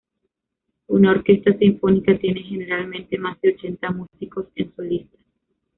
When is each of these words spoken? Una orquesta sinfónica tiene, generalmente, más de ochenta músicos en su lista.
Una 0.87 1.11
orquesta 1.11 1.55
sinfónica 1.59 2.17
tiene, 2.17 2.41
generalmente, 2.41 3.19
más 3.19 3.39
de 3.39 3.49
ochenta 3.53 3.91
músicos 3.91 4.47
en 4.55 4.75
su 4.75 4.81
lista. 4.81 5.15